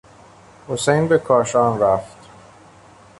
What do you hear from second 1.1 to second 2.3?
کاشان رفت.